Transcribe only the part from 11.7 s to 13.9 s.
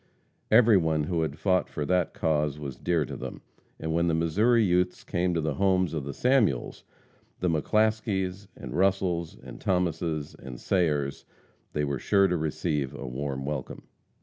they were sure to receive a warm welcome.